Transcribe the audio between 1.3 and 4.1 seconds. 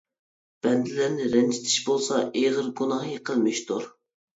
رەنجىتىش بولسا ئېغىر گۇناھى قىلمىشتۇر.